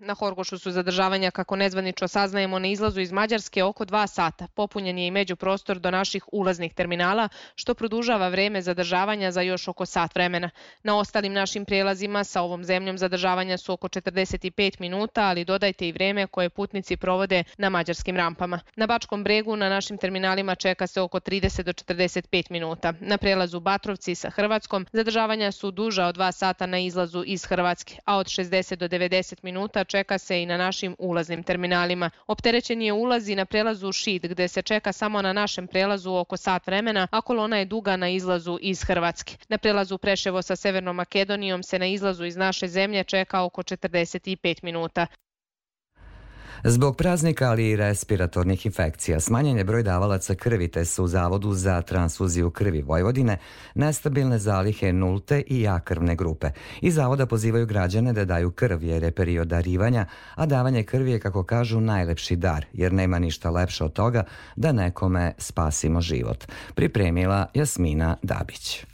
Na 0.00 0.14
Horgošu 0.14 0.58
su 0.58 0.70
zadržavanja, 0.70 1.30
kako 1.30 1.56
nezvanično 1.56 2.08
saznajemo, 2.08 2.58
na 2.58 2.68
izlazu 2.68 3.00
iz 3.00 3.12
Mađarske 3.12 3.64
oko 3.64 3.84
dva 3.84 4.06
sata. 4.06 4.46
Popunjen 4.54 4.98
je 4.98 5.06
i 5.06 5.10
međuprostor 5.10 5.78
do 5.78 5.90
naših 5.90 6.24
ulaznih 6.32 6.74
terminala, 6.74 7.28
što 7.54 7.74
produžava 7.74 8.28
vreme 8.28 8.62
zadržavanja 8.62 9.30
za 9.30 9.40
još 9.40 9.68
oko 9.68 9.86
sat 9.86 10.14
vremena. 10.14 10.50
Na 10.82 10.98
ostalim 10.98 11.32
našim 11.32 11.64
prijelazima 11.64 12.24
sa 12.24 12.42
ovom 12.42 12.64
zemljom 12.64 12.98
zadržavanja 12.98 13.58
su 13.58 13.72
oko 13.72 13.88
45 13.88 14.80
minuta, 14.80 15.22
ali 15.22 15.44
dodajte 15.44 15.88
i 15.88 15.92
vreme 15.92 16.26
koje 16.26 16.50
putnici 16.50 16.96
provode 16.96 17.44
na 17.56 17.68
mađarskim 17.68 18.16
rampama. 18.16 18.60
Na 18.76 18.86
Bačkom 18.86 19.24
bregu 19.24 19.56
na 19.56 19.68
našim 19.68 19.98
terminalima 19.98 20.54
čeka 20.54 20.86
se 20.86 21.00
oko 21.00 21.20
30 21.20 21.62
do 21.62 21.72
45 21.72 22.50
minuta. 22.50 22.92
Na 23.00 23.18
prelazu 23.18 23.60
Batrovci 23.60 24.14
sa 24.14 24.30
Hrvatskom 24.30 24.86
zadržavanja 24.92 25.52
su 25.52 25.70
duža 25.70 26.06
od 26.06 26.16
2 26.16 26.32
sata 26.32 26.66
na 26.66 26.78
izlazu 26.78 27.22
iz 27.26 27.44
Hrvatske, 27.44 27.98
a 28.04 28.16
od 28.16 28.26
60 28.26 28.76
do 28.76 28.88
90 28.88 29.34
minuta 29.42 29.84
čeka 29.88 30.18
se 30.18 30.42
i 30.42 30.46
na 30.46 30.56
našim 30.56 30.96
ulaznim 30.98 31.42
terminalima. 31.42 32.10
Opterećen 32.26 32.82
je 32.82 32.92
ulaz 32.92 33.28
i 33.28 33.34
na 33.34 33.44
prelazu 33.44 33.92
Šid, 33.92 34.26
gde 34.26 34.48
se 34.48 34.62
čeka 34.62 34.92
samo 34.92 35.22
na 35.22 35.32
našem 35.32 35.66
prelazu 35.66 36.12
oko 36.12 36.36
sat 36.36 36.66
vremena, 36.66 37.08
a 37.10 37.20
kolona 37.20 37.58
je 37.58 37.64
duga 37.64 37.96
na 37.96 38.08
izlazu 38.08 38.58
iz 38.60 38.82
Hrvatske. 38.82 39.36
Na 39.48 39.58
prelazu 39.58 39.98
Preševo 39.98 40.42
sa 40.42 40.56
Severnom 40.56 40.96
Makedonijom 40.96 41.62
se 41.62 41.78
na 41.78 41.86
izlazu 41.86 42.24
iz 42.24 42.36
naše 42.36 42.68
zemlje 42.68 43.04
čeka 43.04 43.42
oko 43.42 43.62
45 43.62 44.64
minuta. 44.64 45.06
Zbog 46.64 46.96
praznika, 46.96 47.50
ali 47.50 47.70
i 47.70 47.76
respiratornih 47.76 48.66
infekcija, 48.66 49.20
smanjen 49.20 49.58
je 49.58 49.64
broj 49.64 49.82
davalaca 49.82 50.34
krvi, 50.34 50.68
te 50.68 50.84
su 50.84 51.04
u 51.04 51.08
Zavodu 51.08 51.52
za 51.52 51.82
transfuziju 51.82 52.50
krvi 52.50 52.82
Vojvodine 52.82 53.38
nestabilne 53.74 54.38
zalihe 54.38 54.92
nulte 54.92 55.42
i 55.46 55.68
A 55.68 55.80
krvne 55.80 56.16
grupe. 56.16 56.50
I 56.80 56.90
Zavoda 56.90 57.26
pozivaju 57.26 57.66
građane 57.66 58.12
da 58.12 58.24
daju 58.24 58.50
krv, 58.50 58.82
jer 58.82 59.02
je 59.02 59.10
period 59.10 59.48
darivanja, 59.48 60.06
a 60.34 60.46
davanje 60.46 60.82
krvi 60.82 61.10
je, 61.10 61.20
kako 61.20 61.42
kažu, 61.42 61.80
najlepši 61.80 62.36
dar, 62.36 62.66
jer 62.72 62.92
nema 62.92 63.18
ništa 63.18 63.50
lepše 63.50 63.84
od 63.84 63.92
toga 63.92 64.24
da 64.56 64.72
nekome 64.72 65.32
spasimo 65.38 66.00
život. 66.00 66.44
Pripremila 66.74 67.46
Jasmina 67.54 68.16
Dabić. 68.22 68.86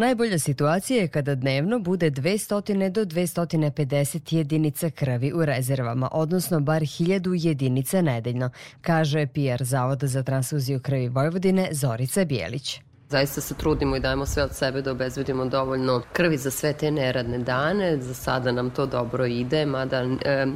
Najbolja 0.00 0.38
situacija 0.38 1.00
je 1.00 1.08
kada 1.08 1.34
dnevno 1.34 1.78
bude 1.78 2.10
200 2.10 2.90
do 2.90 3.04
250 3.04 4.34
jedinica 4.34 4.90
krvi 4.90 5.32
u 5.32 5.44
rezervama, 5.44 6.08
odnosno 6.12 6.60
bar 6.60 6.82
1000 6.82 7.46
jedinica 7.46 8.02
nedeljno, 8.02 8.50
kaže 8.80 9.26
PR 9.26 9.64
Zavoda 9.64 10.06
za 10.06 10.22
transfuziju 10.22 10.80
krvi 10.80 11.08
Vojvodine 11.08 11.68
Zorica 11.72 12.24
Bijelić. 12.24 12.80
Zaista 13.10 13.40
se 13.40 13.54
trudimo 13.54 13.96
i 13.96 14.00
dajemo 14.00 14.26
sve 14.26 14.42
od 14.42 14.54
sebe 14.54 14.82
da 14.82 14.90
obezbedimo 14.90 15.44
dovoljno 15.44 16.02
krvi 16.12 16.36
za 16.36 16.50
sve 16.50 16.72
te 16.72 16.90
neradne 16.90 17.38
dane. 17.38 18.02
Za 18.02 18.14
sada 18.14 18.52
nam 18.52 18.70
to 18.70 18.86
dobro 18.86 19.26
ide, 19.26 19.66
mada 19.66 19.96
e, 19.96 20.46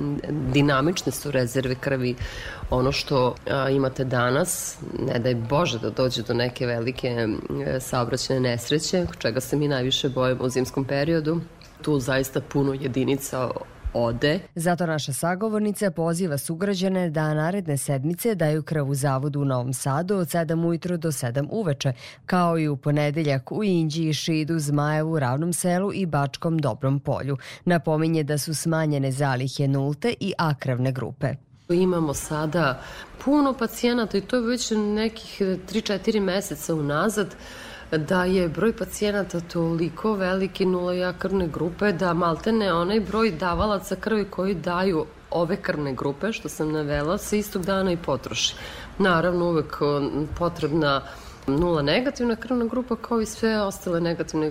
dinamične 0.53 1.13
su 1.13 1.31
rezerve 1.31 1.75
krvi. 1.75 2.15
Ono 2.71 2.93
što 2.93 3.35
a, 3.51 3.71
imate 3.71 4.05
danas, 4.05 4.79
ne 4.99 5.19
daj 5.19 5.35
Bože 5.35 5.79
da 5.79 5.91
dođe 5.91 6.23
do 6.23 6.35
neke 6.35 6.67
velike 6.67 7.09
e, 7.67 7.81
saobraćene 7.81 8.41
nesreće, 8.41 9.07
čega 9.19 9.41
se 9.41 9.57
mi 9.57 9.69
najviše 9.69 10.09
bojimo 10.09 10.45
u 10.45 10.49
zimskom 10.49 10.85
periodu. 10.85 11.41
Tu 11.83 12.01
zaista 12.01 12.41
puno 12.41 12.75
jedinica 12.75 13.51
ode. 13.95 14.41
Zato 14.55 14.87
naša 14.87 15.13
sagovornica 15.13 15.91
poziva 15.91 16.39
sugrađane 16.39 17.11
da 17.11 17.35
naredne 17.35 17.77
sedmice 17.77 18.35
daju 18.35 18.63
krv 18.63 18.91
u 18.91 18.95
zavodu 18.95 19.41
u 19.41 19.45
Novom 19.45 19.73
Sadu 19.73 20.17
od 20.17 20.29
7 20.29 20.67
ujutro 20.67 20.97
do 20.97 21.09
7 21.09 21.47
uveče, 21.51 21.93
kao 22.27 22.59
i 22.59 22.69
u 22.69 22.77
ponedeljak 22.77 23.53
u 23.53 23.65
Inđiji, 23.65 24.13
Šidu, 24.13 24.59
Zmajevu, 24.59 25.19
Ravnom 25.19 25.53
selu 25.53 25.93
i 25.95 26.07
Bačkom 26.07 26.59
Dobrom 26.59 27.01
polju. 27.01 27.37
Napominje 27.65 28.23
da 28.23 28.39
su 28.39 28.55
smanjene 28.55 29.13
zalihe 29.13 29.69
nulte 29.69 30.15
i 30.21 30.33
akrevne 30.39 30.93
grupe. 30.93 31.35
Imamo 31.69 32.15
sada 32.15 32.81
puno 33.25 33.55
pacijenata 33.59 34.19
i 34.19 34.21
to 34.21 34.37
je 34.37 34.43
već 34.43 34.71
nekih 34.77 35.41
3-4 35.41 36.21
meseca 36.21 36.75
unazad 36.75 37.35
da 37.99 38.25
je 38.25 38.49
broj 38.49 38.77
pacijenata 38.77 39.41
toliko 39.41 40.13
veliki 40.13 40.67
nula 40.67 41.13
krvne 41.13 41.49
grupe 41.49 41.93
da 41.93 42.15
maltene 42.15 42.73
onaj 42.73 43.01
broj 43.01 43.31
davalaca 43.31 43.97
krvi 43.97 44.25
koji 44.31 44.55
daju 44.55 45.07
ove 45.31 45.57
krvne 45.57 45.95
grupe, 45.95 46.33
što 46.33 46.49
sam 46.49 46.73
navela, 46.73 47.19
se 47.19 47.39
istog 47.39 47.65
dana 47.65 47.93
i 47.93 47.97
potroši. 47.97 48.55
Naravno, 48.99 49.45
uvek 49.45 49.79
potrebna 50.39 51.03
nula 51.47 51.83
negativna 51.83 52.37
krvna 52.37 52.65
grupa 52.65 52.97
kao 52.97 53.21
i 53.21 53.27
sve 53.27 53.63
ostale 53.63 54.01
negativne 54.01 54.51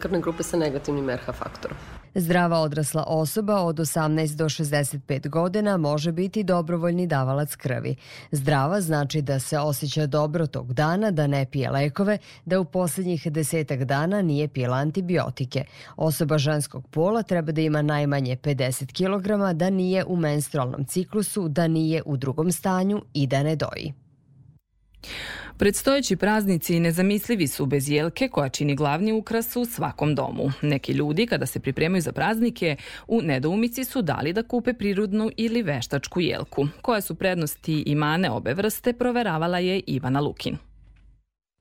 krvne 0.00 0.20
grupe 0.20 0.42
sa 0.42 0.56
negativnim 0.56 1.10
RH 1.10 1.32
faktorom. 1.32 2.01
Zdrava 2.14 2.58
odrasla 2.58 3.04
osoba 3.06 3.60
od 3.60 3.76
18 3.76 4.36
do 4.36 4.44
65 4.44 5.28
godina 5.28 5.76
može 5.76 6.12
biti 6.12 6.44
dobrovoljni 6.44 7.06
davalac 7.06 7.56
krvi. 7.56 7.96
Zdrava 8.30 8.80
znači 8.80 9.22
da 9.22 9.38
se 9.38 9.58
osjeća 9.58 10.06
dobro 10.06 10.46
tog 10.46 10.74
dana, 10.74 11.10
da 11.10 11.26
ne 11.26 11.46
pije 11.46 11.70
lekove, 11.70 12.18
da 12.44 12.60
u 12.60 12.64
poslednjih 12.64 13.32
desetak 13.32 13.84
dana 13.84 14.22
nije 14.22 14.48
pijela 14.48 14.76
antibiotike. 14.76 15.64
Osoba 15.96 16.38
ženskog 16.38 16.88
pola 16.88 17.22
treba 17.22 17.52
da 17.52 17.60
ima 17.60 17.82
najmanje 17.82 18.36
50 18.36 18.92
kg, 18.92 19.56
da 19.56 19.70
nije 19.70 20.04
u 20.04 20.16
menstrualnom 20.16 20.84
ciklusu, 20.84 21.48
da 21.48 21.68
nije 21.68 22.02
u 22.06 22.16
drugom 22.16 22.52
stanju 22.52 23.02
i 23.14 23.26
da 23.26 23.42
ne 23.42 23.56
doji. 23.56 24.01
Predstojeći 25.56 26.16
praznici 26.16 26.80
nezamislivi 26.80 27.48
su 27.48 27.66
bez 27.66 27.90
jelke 27.90 28.28
koja 28.28 28.48
čini 28.48 28.74
glavni 28.74 29.12
ukras 29.12 29.56
u 29.56 29.64
svakom 29.64 30.14
domu. 30.14 30.52
Neki 30.62 30.92
ljudi 30.92 31.26
kada 31.26 31.46
se 31.46 31.60
pripremaju 31.60 32.02
za 32.02 32.12
praznike 32.12 32.76
u 33.08 33.20
nedoumici 33.22 33.84
su 33.84 34.02
dali 34.02 34.32
da 34.32 34.42
kupe 34.42 34.74
prirodnu 34.74 35.30
ili 35.36 35.62
veštačku 35.62 36.20
jelku. 36.20 36.68
Koje 36.82 37.00
su 37.00 37.14
prednosti 37.14 37.82
i 37.86 37.94
mane 37.94 38.30
obe 38.30 38.54
vrste 38.54 38.92
proveravala 38.92 39.58
je 39.58 39.80
Ivana 39.86 40.20
Lukin. 40.20 40.71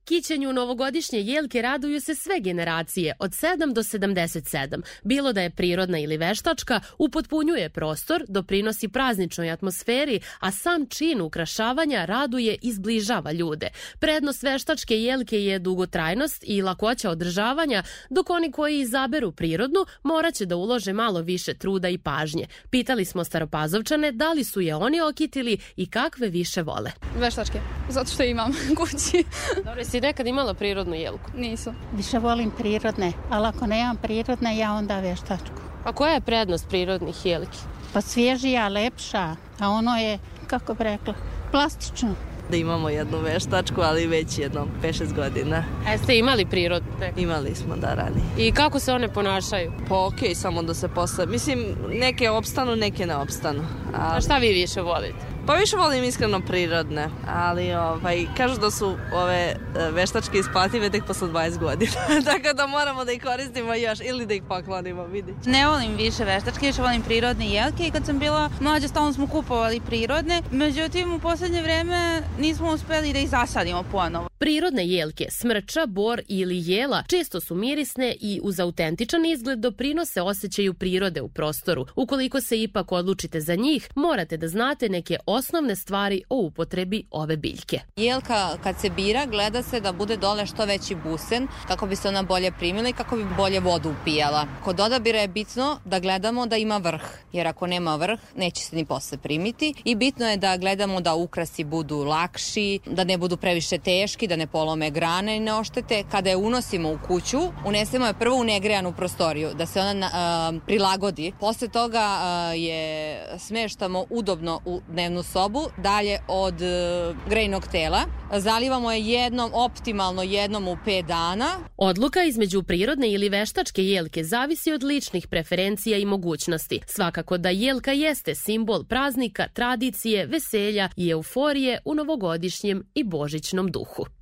Kićenju 0.06 0.54
novogodišnje 0.54 1.20
jelke 1.20 1.62
raduju 1.62 2.02
se 2.02 2.16
sve 2.16 2.40
generacije, 2.40 3.14
od 3.20 3.32
7 3.32 3.74
do 3.74 3.84
77. 3.84 4.82
Bilo 5.04 5.34
da 5.34 5.42
je 5.42 5.50
prirodna 5.50 6.00
ili 6.00 6.18
veštačka, 6.18 6.82
upotpunjuje 6.98 7.70
prostor, 7.70 8.26
doprinosi 8.28 8.88
prazničnoj 8.88 9.52
atmosferi, 9.52 10.20
a 10.40 10.52
sam 10.52 10.86
čin 10.86 11.22
ukrašavanja 11.22 12.06
raduje 12.06 12.58
i 12.62 12.74
zbližava 12.74 13.32
ljude. 13.32 13.70
Prednost 14.00 14.44
veštačke 14.44 15.02
jelke 15.02 15.44
je 15.44 15.60
dugotrajnost 15.60 16.44
i 16.48 16.62
lakoća 16.62 17.10
održavanja, 17.10 17.84
dok 18.10 18.30
oni 18.30 18.52
koji 18.52 18.80
izaberu 18.80 19.32
prirodnu 19.32 19.86
moraće 20.04 20.46
da 20.46 20.56
ulože 20.56 20.94
malo 20.94 21.22
više 21.22 21.54
truda 21.54 21.90
i 21.90 21.98
pažnje. 21.98 22.48
Pitali 22.70 23.06
smo 23.06 23.24
staropazovčane 23.24 24.12
da 24.12 24.34
li 24.34 24.44
su 24.44 24.62
je 24.62 24.76
oni 24.76 25.02
okitili 25.02 25.58
i 25.76 25.90
kakve 25.90 26.30
više 26.30 26.62
vole. 26.62 26.92
Veštačke, 27.20 27.60
zato 27.90 28.12
što 28.12 28.24
imam 28.24 28.52
kući. 28.78 29.24
Dobro, 29.66 29.84
si 29.92 30.02
nekad 30.02 30.28
imala 30.28 30.54
prirodnu 30.54 30.96
jelku? 30.96 31.32
Nisam. 31.38 31.76
Više 31.94 32.20
volim 32.20 32.52
prirodne, 32.52 33.14
ali 33.30 33.48
ako 33.48 33.68
nemam 33.68 33.98
prirodne, 33.98 34.58
ja 34.58 34.74
onda 34.74 35.00
veštačku. 35.00 35.62
A 35.84 35.94
koja 35.94 36.14
je 36.14 36.22
prednost 36.22 36.70
prirodnih 36.70 37.26
jelki? 37.26 37.58
Pa 37.94 38.02
svježija, 38.02 38.68
lepša, 38.68 39.36
a 39.60 39.70
ono 39.70 39.98
je, 39.98 40.20
kako 40.48 40.74
bi 40.74 40.84
rekla, 40.84 41.14
plastično 41.52 42.16
da 42.52 42.58
imamo 42.58 42.90
jednu 42.90 43.18
veštačku, 43.18 43.82
ali 43.82 44.08
već 44.08 44.40
jedno 44.40 44.68
5-6 44.84 45.16
godina. 45.16 45.64
A 45.88 45.98
ste 45.98 46.18
imali 46.18 46.46
prirodnu? 46.46 46.90
Imali 47.18 47.56
smo, 47.56 47.76
da, 47.76 47.94
rani. 47.94 48.22
I 48.38 48.52
kako 48.52 48.80
se 48.80 48.94
one 48.94 49.08
ponašaju? 49.08 49.72
Pa 49.90 50.06
okej, 50.06 50.30
okay, 50.30 50.36
samo 50.36 50.64
da 50.64 50.74
se 50.74 50.88
posle... 50.88 51.26
Mislim, 51.26 51.66
neke 51.90 52.30
opstanu, 52.30 52.76
neke 52.76 53.06
ne 53.06 53.16
opstanu. 53.16 53.64
Ali... 53.94 54.18
A 54.18 54.22
šta 54.22 54.38
vi 54.38 54.48
više 54.48 54.82
volite? 54.82 55.31
Pa 55.46 55.54
više 55.54 55.76
volim 55.78 56.04
iskreno 56.04 56.42
prirodne, 56.42 57.10
ali 57.28 57.74
ovaj, 57.74 58.26
kažu 58.38 58.60
da 58.60 58.72
su 58.72 58.98
ove 59.14 59.36
e, 59.36 59.56
veštačke 59.92 60.38
isplative 60.38 60.90
tek 60.90 61.06
posle 61.06 61.28
20 61.28 61.58
godina. 61.58 61.92
Tako 62.32 62.54
da 62.54 62.68
moramo 62.68 63.06
da 63.06 63.12
ih 63.12 63.24
koristimo 63.24 63.74
još 63.74 64.00
ili 64.04 64.26
da 64.26 64.34
ih 64.34 64.44
poklonimo, 64.48 65.06
vidi. 65.06 65.34
Ne 65.46 65.68
volim 65.68 65.96
više 65.96 66.24
veštačke, 66.24 66.66
više 66.66 66.82
volim 66.82 67.02
prirodne 67.02 67.50
jelke 67.50 67.84
i 67.84 67.92
kad 67.92 68.06
sam 68.06 68.20
bila 68.20 68.50
mlađa 68.60 68.88
stalno 68.88 69.14
smo 69.14 69.28
kupovali 69.28 69.82
prirodne, 69.88 70.42
međutim 70.52 71.14
u 71.14 71.20
poslednje 71.20 71.62
vreme 71.62 72.22
nismo 72.40 72.72
uspeli 72.72 73.14
da 73.14 73.20
ih 73.20 73.30
zasadimo 73.30 73.84
ponovo. 73.92 74.31
Prirodne 74.42 74.88
jelke, 74.88 75.26
smrča, 75.30 75.86
bor 75.86 76.22
ili 76.28 76.72
jela 76.72 77.04
često 77.08 77.40
su 77.40 77.56
mirisne 77.56 78.16
i 78.20 78.40
uz 78.44 78.60
autentičan 78.60 79.26
izgled 79.26 79.60
doprinose 79.60 80.22
osjećaju 80.22 80.74
prirode 80.74 81.22
u 81.22 81.30
prostoru. 81.30 81.86
Ukoliko 81.96 82.42
se 82.42 82.62
ipak 82.62 82.92
odlučite 82.92 83.42
za 83.42 83.56
njih, 83.56 83.90
morate 83.96 84.38
da 84.38 84.48
znate 84.48 84.90
neke 84.90 85.18
osnovne 85.26 85.76
stvari 85.76 86.24
o 86.30 86.36
upotrebi 86.36 87.04
ove 87.12 87.38
biljke. 87.38 87.80
Jelka 87.96 88.58
kad 88.64 88.80
se 88.80 88.90
bira 88.90 89.26
gleda 89.26 89.64
se 89.64 89.80
da 89.80 89.92
bude 89.92 90.18
dole 90.18 90.46
što 90.46 90.66
veći 90.66 90.96
busen 90.96 91.48
kako 91.68 91.88
bi 91.88 91.96
se 91.96 92.08
ona 92.08 92.24
bolje 92.24 92.52
primila 92.52 92.90
i 92.90 92.94
kako 92.94 93.16
bi 93.16 93.26
bolje 93.38 93.60
vodu 93.60 93.94
upijala. 94.02 94.48
Kod 94.64 94.80
odabira 94.80 95.20
je 95.20 95.28
bitno 95.28 95.80
da 95.86 96.00
gledamo 96.00 96.46
da 96.46 96.58
ima 96.58 96.78
vrh, 96.78 97.04
jer 97.34 97.48
ako 97.48 97.68
nema 97.68 97.96
vrh 97.96 98.20
neće 98.36 98.62
se 98.62 98.76
ni 98.76 98.86
posle 98.86 99.18
primiti 99.18 99.74
i 99.84 99.96
bitno 99.96 100.28
je 100.28 100.38
da 100.38 100.58
gledamo 100.58 101.02
da 101.02 101.16
ukrasi 101.16 101.64
budu 101.64 101.98
lakši, 101.98 102.80
da 102.86 103.04
ne 103.04 103.18
budu 103.18 103.38
previše 103.38 103.78
teški, 103.78 104.31
da 104.32 104.36
ne 104.36 104.48
polome 104.48 104.90
grane 104.92 105.38
i 105.38 105.40
ne 105.40 105.54
oštete. 105.54 106.04
Kada 106.12 106.30
je 106.30 106.36
unosimo 106.36 106.92
u 106.92 106.98
kuću, 107.08 107.40
unesemo 107.66 108.06
je 108.06 108.14
prvo 108.14 108.36
u 108.36 108.44
negrejanu 108.44 108.94
prostoriju, 108.94 109.50
da 109.54 109.66
se 109.66 109.80
ona 109.82 110.08
uh, 110.08 110.62
prilagodi. 110.66 111.32
Posle 111.40 111.68
toga 111.68 112.06
uh, 112.18 112.62
je 112.62 113.22
smeštamo 113.40 114.06
udobno 114.10 114.62
u 114.66 114.82
dnevnu 114.90 115.24
sobu, 115.24 115.62
dalje 115.78 116.20
od 116.28 116.54
uh, 116.54 117.30
grejnog 117.30 117.68
tela. 117.68 118.00
Zalivamo 118.38 118.92
je 118.92 119.02
jednom, 119.02 119.52
optimalno 119.54 120.24
jednom 120.24 120.68
u 120.68 120.78
5 120.86 121.06
dana. 121.06 121.48
Odluka 121.78 122.24
između 122.24 122.64
prirodne 122.64 123.12
ili 123.12 123.30
veštačke 123.30 123.84
jelke 123.84 124.24
zavisi 124.24 124.72
od 124.72 124.84
ličnih 124.84 125.28
preferencija 125.28 125.98
i 125.98 126.06
mogućnosti. 126.06 126.82
Svakako 126.88 127.38
da 127.38 127.50
jelka 127.50 127.92
jeste 127.92 128.36
simbol 128.36 128.84
praznika, 128.84 129.48
tradicije, 129.54 130.26
veselja 130.26 130.90
i 130.96 131.10
euforije 131.10 131.80
u 131.86 131.96
novogodišnjem 131.96 132.84
i 132.94 133.04
božićnom 133.04 133.72
duhu. 133.72 134.21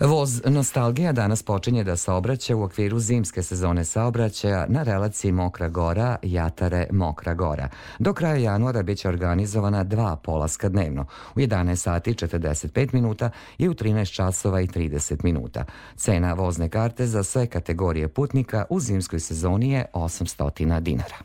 Voz 0.00 0.42
Nostalgija 0.44 1.12
danas 1.12 1.42
počinje 1.42 1.84
da 1.84 1.96
saobraća 1.96 2.56
u 2.56 2.62
okviru 2.62 2.98
zimske 2.98 3.42
sezone 3.42 3.84
saobraćaja 3.84 4.66
na 4.68 4.82
relaciji 4.82 5.32
Mokra 5.32 5.68
Gora, 5.68 6.16
Jatare, 6.22 6.86
Mokra 6.92 7.34
Gora. 7.34 7.68
Do 7.98 8.12
kraja 8.12 8.36
januara 8.36 8.82
biće 8.82 9.08
organizovana 9.08 9.84
dva 9.84 10.16
polaska 10.16 10.68
dnevno, 10.68 11.06
u 11.34 11.38
11 11.38 11.76
sati 11.76 12.14
45 12.14 12.94
minuta 12.94 13.30
i 13.58 13.68
u 13.68 13.74
13 13.74 14.12
časova 14.12 14.60
i 14.60 14.66
30 14.66 15.24
minuta. 15.24 15.64
Cena 15.96 16.32
vozne 16.32 16.68
karte 16.68 17.06
za 17.06 17.22
sve 17.22 17.46
kategorije 17.46 18.08
putnika 18.08 18.64
u 18.70 18.80
zimskoj 18.80 19.20
sezoni 19.20 19.70
je 19.70 19.86
800 19.92 20.80
dinara. 20.80 21.16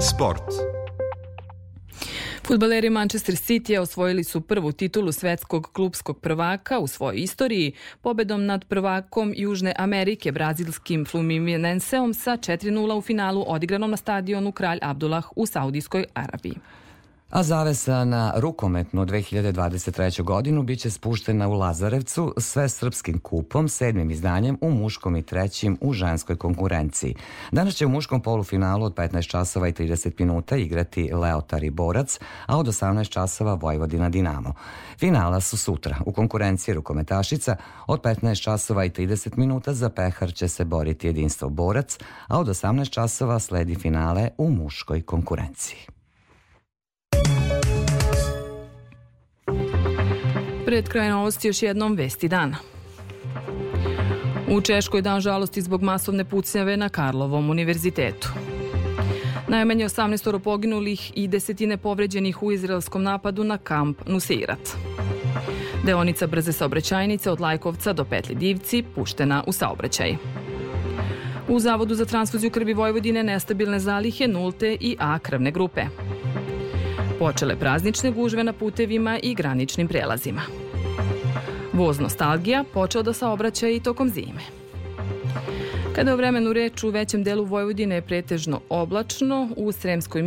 Sport. 0.00 0.67
Futbaleri 2.48 2.90
Manchester 2.90 3.34
City 3.34 3.78
osvojili 3.78 4.24
su 4.24 4.40
prvu 4.40 4.72
titulu 4.72 5.12
svetskog 5.12 5.70
klubskog 5.72 6.20
prvaka 6.20 6.78
u 6.78 6.86
svojoj 6.86 7.16
istoriji 7.16 7.72
pobedom 8.02 8.46
nad 8.46 8.64
prvakom 8.64 9.34
Južne 9.36 9.74
Amerike 9.78 10.32
brazilskim 10.32 11.04
Fluminenseom 11.04 12.14
sa 12.14 12.36
4-0 12.36 12.98
u 12.98 13.00
finalu 13.00 13.44
odigranom 13.46 13.90
na 13.90 13.96
stadionu 13.96 14.52
Kralj 14.52 14.78
Abdullah 14.82 15.24
u 15.36 15.46
Saudijskoj 15.46 16.04
Arabiji. 16.14 16.54
A 17.30 17.42
zavesa 17.42 18.04
na 18.04 18.32
rukometnu 18.36 19.06
2023. 19.06 20.22
godinu 20.22 20.62
biće 20.62 20.90
spuštena 20.90 21.48
u 21.48 21.52
Lazarevcu 21.52 22.34
sve 22.38 22.68
srpskim 22.68 23.18
kupom, 23.18 23.68
sedmim 23.68 24.10
izdanjem 24.10 24.58
u 24.60 24.70
muškom 24.70 25.16
i 25.16 25.22
trećim 25.22 25.78
u 25.80 25.92
ženskoj 25.92 26.36
konkurenciji. 26.36 27.14
Danas 27.52 27.74
će 27.74 27.86
u 27.86 27.88
muškom 27.88 28.22
polufinalu 28.22 28.84
od 28.84 28.94
15 28.94 29.28
časova 29.28 29.68
i 29.68 29.72
30 29.72 30.12
minuta 30.18 30.56
igrati 30.56 31.10
Leotar 31.12 31.64
i 31.64 31.70
Borac, 31.70 32.18
a 32.46 32.58
od 32.58 32.66
18 32.66 33.08
časova 33.08 33.54
Vojvodina 33.54 34.08
Dinamo. 34.08 34.54
Finala 34.98 35.40
su 35.40 35.56
sutra. 35.56 35.96
U 36.06 36.12
konkurenciji 36.12 36.74
rukometašica 36.74 37.56
od 37.86 38.02
15 38.02 38.42
časova 38.42 38.84
i 38.84 38.90
30 38.90 39.36
minuta 39.36 39.74
za 39.74 39.90
pehar 39.90 40.34
će 40.34 40.48
se 40.48 40.64
boriti 40.64 41.06
jedinstvo 41.06 41.48
Borac, 41.48 41.98
a 42.28 42.38
od 42.38 42.46
18 42.46 42.90
časova 42.90 43.38
sledi 43.38 43.74
finale 43.74 44.28
u 44.38 44.50
muškoj 44.50 45.02
konkurenciji. 45.02 45.97
Pred 50.68 50.88
kraj 50.88 51.08
novosti 51.08 51.48
još 51.48 51.62
jednom 51.62 51.94
vesti 51.94 52.28
dana. 52.28 52.56
U 54.50 54.60
Češkoj 54.60 55.02
dan 55.02 55.20
žalosti 55.20 55.62
zbog 55.62 55.82
masovne 55.82 56.24
pucnjave 56.24 56.76
na 56.76 56.88
Karlovom 56.88 57.50
univerzitetu. 57.50 58.28
Najmanje 59.48 59.84
18 59.84 60.38
poginulih 60.38 61.12
i 61.14 61.28
desetine 61.28 61.76
povređenih 61.76 62.42
u 62.42 62.52
izraelskom 62.52 63.02
napadu 63.02 63.44
na 63.44 63.58
kamp 63.58 63.98
Nusirat. 64.06 64.68
Deonica 65.84 66.26
brze 66.26 66.52
saobraćajnice 66.52 67.30
od 67.30 67.40
Lajkovca 67.40 67.92
do 67.92 68.04
Petli 68.04 68.34
Divci 68.34 68.84
puštena 68.94 69.44
u 69.46 69.52
saobraćaj. 69.52 70.16
U 71.48 71.60
Zavodu 71.60 71.94
za 71.94 72.04
transfuziju 72.04 72.50
krvi 72.50 72.74
Vojvodine 72.74 73.22
nestabilne 73.22 73.78
zalihe 73.78 74.28
nulte 74.28 74.76
i 74.80 74.96
A 75.00 75.18
krvne 75.18 75.50
grupe. 75.50 75.84
Počele 77.18 77.56
praznične 77.56 78.10
gužve 78.10 78.44
na 78.44 78.52
putevima 78.52 79.18
i 79.22 79.34
graničnim 79.34 79.88
prelazima. 79.88 80.42
Voz 81.78 82.00
Nostalgija 82.00 82.64
počeo 82.74 83.02
da 83.02 83.12
saobraća 83.12 83.68
i 83.68 83.80
tokom 83.80 84.08
zime. 84.08 84.40
Kada 85.94 86.10
je 86.10 86.14
o 86.14 86.16
vremenu 86.16 86.52
reč 86.52 86.84
u 86.84 86.90
većem 86.90 87.22
delu 87.24 87.44
Vojvodine 87.44 87.94
je 87.94 88.02
pretežno 88.02 88.60
oblačno, 88.68 89.48
u 89.56 89.72
Sremskoj 89.72 90.22